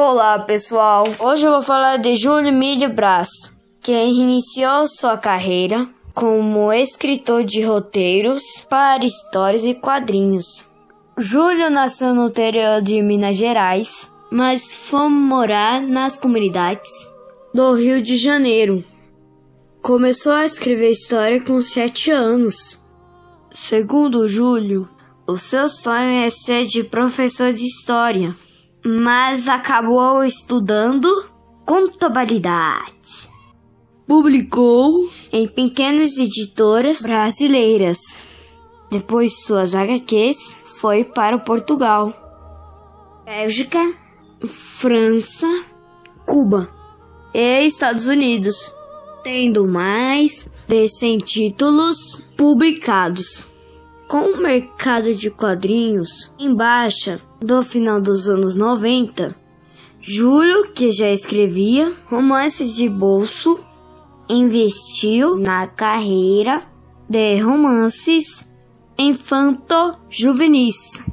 [0.00, 6.72] Olá pessoal, hoje eu vou falar de Júlio Mídia Brás, que iniciou sua carreira como
[6.72, 10.70] escritor de roteiros para histórias e quadrinhos.
[11.18, 16.88] Júlio nasceu no interior de Minas Gerais, mas foi morar nas comunidades
[17.52, 18.84] do Rio de Janeiro.
[19.82, 22.86] Começou a escrever história com sete anos.
[23.50, 24.88] Segundo Júlio,
[25.26, 28.32] o seu sonho é ser de professor de história
[28.84, 31.08] mas acabou estudando
[31.64, 33.28] contabilidade.
[34.06, 37.98] Publicou em pequenas editoras brasileiras.
[38.90, 42.14] Depois suas HQs foi para Portugal,
[43.26, 43.92] Bélgica,
[44.46, 45.46] França,
[46.26, 46.72] Cuba
[47.34, 48.72] e Estados Unidos,
[49.22, 53.46] tendo mais de 100 títulos publicados.
[54.08, 59.34] Com o mercado de quadrinhos em baixa do final dos anos 90,
[60.00, 63.58] Júlio, que já escrevia romances de bolso,
[64.28, 66.62] investiu na carreira
[67.08, 68.48] de romances
[68.98, 71.04] infanto-juvenis.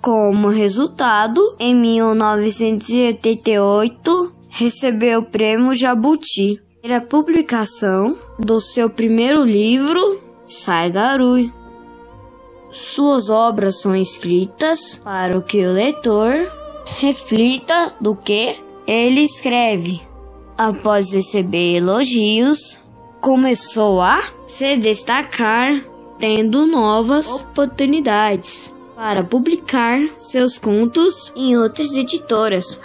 [0.00, 10.88] Como resultado, em 1988, recebeu o prêmio Jabuti pela publicação do seu primeiro livro, Sai
[10.90, 11.52] Garui.
[12.76, 16.52] Suas obras são escritas para que o leitor
[16.84, 18.54] reflita do que
[18.86, 20.02] ele escreve.
[20.58, 22.82] Após receber elogios,
[23.18, 25.86] começou a se destacar,
[26.18, 32.78] tendo novas oportunidades para publicar seus contos em outras editoras.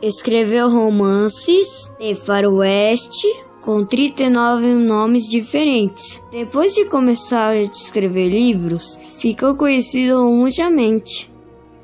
[0.00, 3.26] Escreveu romances de faroeste
[3.62, 6.22] com 39 nomes diferentes.
[6.30, 11.32] Depois de começar a escrever livros, ficou conhecido mundialmente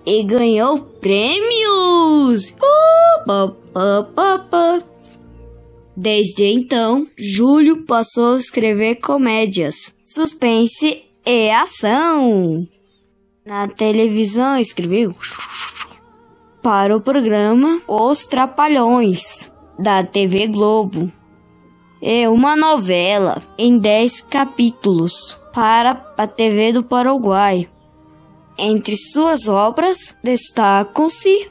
[0.04, 2.54] e ganhou prêmios!
[5.96, 12.66] Desde então, Júlio passou a escrever comédias, suspense e ação.
[13.44, 15.14] Na televisão, escreveu
[16.62, 21.12] para o programa Os Trapalhões, da TV Globo
[22.00, 27.68] é uma novela em 10 capítulos para a TV do Paraguai.
[28.56, 31.50] Entre suas obras destacam-se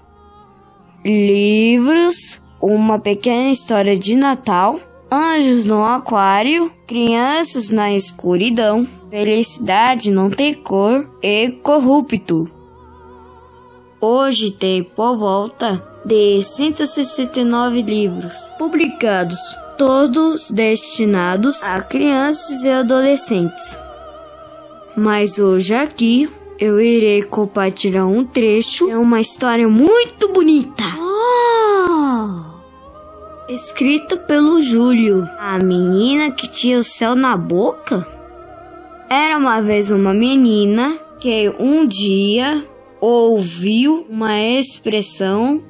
[1.05, 4.79] livros Uma Pequena História de Natal,
[5.11, 12.49] Anjos no Aquário, Crianças na Escuridão, Felicidade Não Tem Cor e Corrupto.
[13.99, 19.39] Hoje tem por volta de 169 livros publicados
[19.77, 23.79] todos destinados a crianças e adolescentes.
[24.95, 26.29] Mas hoje aqui
[26.59, 30.83] eu irei compartilhar um trecho de uma história muito bonita.
[30.99, 32.57] Oh!
[33.47, 38.05] Escrita pelo Júlio, a menina que tinha o céu na boca.
[39.09, 42.65] Era uma vez uma menina que um dia
[42.99, 45.61] ouviu uma expressão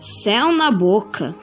[0.00, 1.34] céu na boca.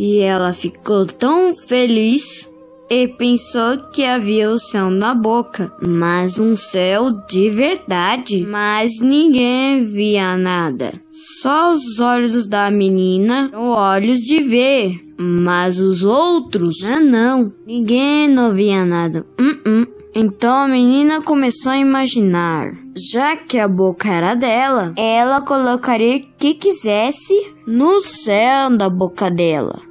[0.00, 2.48] E ela ficou tão feliz
[2.88, 8.46] e pensou que havia o céu na boca, mas um céu de verdade.
[8.48, 10.92] Mas ninguém via nada.
[11.10, 18.54] Só os olhos da menina olhos de ver, mas os outros, ah, não, ninguém não
[18.54, 19.26] via nada.
[19.36, 19.88] Uh -uh.
[20.14, 22.72] Então a menina começou a imaginar.
[22.96, 27.34] Já que a boca era dela, ela colocaria o que quisesse
[27.66, 29.87] no céu da boca dela.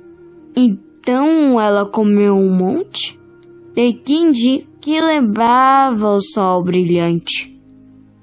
[0.59, 3.19] Então ela comeu um monte
[3.75, 7.55] de quindi que lembrava o sol brilhante.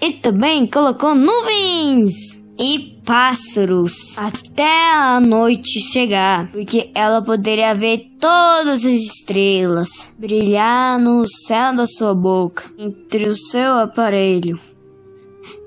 [0.02, 8.84] E também colocou nuvens e pássaros até a noite chegar, porque ela poderia ver todas
[8.84, 14.58] as estrelas brilhar no céu da sua boca, entre o seu aparelho.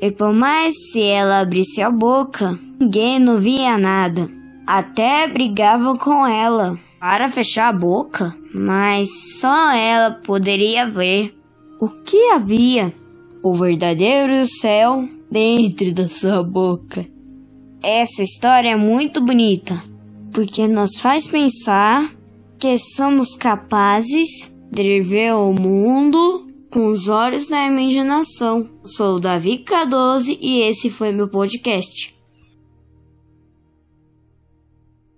[0.02, 4.30] E por mais se ela abrisse a boca, ninguém não via nada.
[4.68, 11.34] Até brigavam com ela para fechar a boca, mas só ela poderia ver
[11.80, 12.94] o que havia,
[13.42, 17.08] o verdadeiro céu dentro da sua boca.
[17.82, 19.82] Essa história é muito bonita,
[20.34, 22.14] porque nos faz pensar
[22.60, 28.70] que somos capazes de ver o mundo com os olhos da imaginação.
[28.84, 32.17] Sou o Davi K12 e esse foi meu podcast.